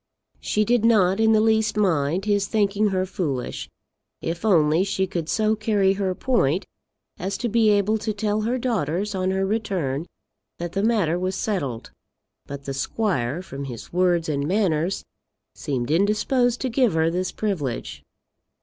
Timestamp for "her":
2.87-3.05, 5.93-6.15, 8.41-8.57, 9.29-9.45, 16.95-17.11